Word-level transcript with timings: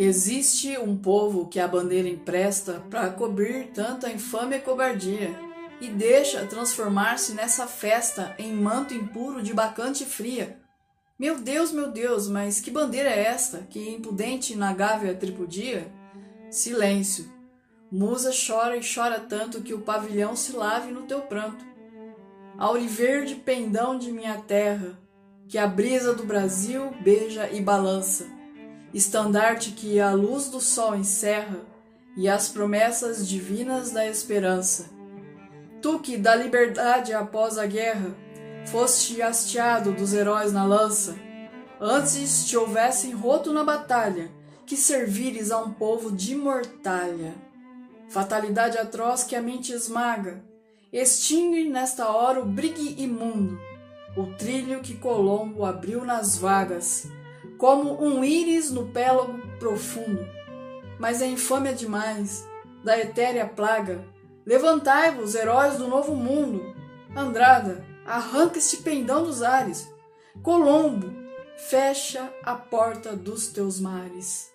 Existe 0.00 0.78
um 0.78 0.96
povo 0.96 1.48
que 1.48 1.58
a 1.58 1.66
bandeira 1.66 2.08
empresta 2.08 2.74
para 2.88 3.10
cobrir 3.10 3.72
tanta 3.74 4.08
infâmia 4.08 4.58
e 4.58 4.60
cobardia, 4.60 5.36
e 5.80 5.88
deixa 5.88 6.46
transformar-se 6.46 7.32
nessa 7.32 7.66
festa 7.66 8.32
em 8.38 8.52
manto 8.52 8.94
impuro 8.94 9.42
de 9.42 9.52
bacante 9.52 10.04
fria. 10.04 10.60
Meu 11.18 11.40
Deus, 11.40 11.72
meu 11.72 11.90
Deus, 11.90 12.28
mas 12.28 12.60
que 12.60 12.70
bandeira 12.70 13.10
é 13.10 13.24
esta 13.24 13.66
que 13.68 13.90
impudente 13.90 14.54
na 14.54 14.72
gávea 14.72 15.16
tripudia? 15.16 15.92
Silêncio. 16.48 17.32
Musa 17.90 18.30
chora 18.30 18.76
e 18.76 18.80
chora 18.80 19.18
tanto 19.18 19.62
que 19.62 19.74
o 19.74 19.80
pavilhão 19.80 20.36
se 20.36 20.52
lave 20.52 20.92
no 20.92 21.08
teu 21.08 21.22
pranto. 21.22 21.66
Auriverde 22.56 23.34
pendão 23.34 23.98
de 23.98 24.12
minha 24.12 24.36
terra, 24.42 24.96
que 25.48 25.58
a 25.58 25.66
brisa 25.66 26.14
do 26.14 26.24
Brasil 26.24 26.92
beija 27.02 27.50
e 27.50 27.60
balança 27.60 28.37
estandarte 28.92 29.72
que 29.72 30.00
a 30.00 30.12
luz 30.12 30.48
do 30.48 30.60
sol 30.60 30.94
encerra 30.94 31.60
e 32.16 32.28
as 32.28 32.48
promessas 32.48 33.28
divinas 33.28 33.90
da 33.90 34.06
esperança. 34.06 34.86
Tu 35.80 35.98
que 36.00 36.16
da 36.16 36.34
liberdade 36.34 37.12
após 37.12 37.58
a 37.58 37.66
guerra 37.66 38.14
foste 38.66 39.22
hasteado 39.22 39.92
dos 39.92 40.12
heróis 40.12 40.52
na 40.52 40.64
lança, 40.64 41.16
antes 41.80 42.46
te 42.46 42.56
houvessem 42.56 43.12
roto 43.12 43.52
na 43.52 43.62
batalha, 43.62 44.30
que 44.66 44.76
servires 44.76 45.50
a 45.50 45.58
um 45.58 45.72
povo 45.72 46.10
de 46.10 46.34
mortalha. 46.34 47.34
Fatalidade 48.10 48.76
atroz 48.76 49.22
que 49.22 49.36
a 49.36 49.40
mente 49.40 49.72
esmaga, 49.72 50.42
extingue 50.92 51.68
nesta 51.68 52.08
hora 52.10 52.40
o 52.40 52.44
brigue 52.44 53.00
imundo, 53.02 53.58
o 54.16 54.26
trilho 54.36 54.80
que 54.80 54.96
Colombo 54.96 55.64
abriu 55.64 56.04
nas 56.04 56.36
vagas, 56.36 57.06
como 57.58 58.02
um 58.02 58.24
íris 58.24 58.70
no 58.70 58.86
pélago 58.86 59.36
profundo. 59.58 60.26
Mas 60.98 61.20
é 61.20 61.26
infâmia 61.26 61.74
demais, 61.74 62.48
da 62.82 62.98
etérea 62.98 63.46
plaga. 63.46 64.04
Levantai-vos, 64.46 65.34
heróis 65.34 65.76
do 65.76 65.88
novo 65.88 66.14
mundo. 66.14 66.74
Andrada, 67.14 67.84
arranca 68.06 68.58
este 68.58 68.78
pendão 68.78 69.24
dos 69.24 69.42
ares. 69.42 69.92
Colombo, 70.42 71.12
fecha 71.68 72.32
a 72.44 72.54
porta 72.54 73.14
dos 73.14 73.48
teus 73.48 73.80
mares. 73.80 74.50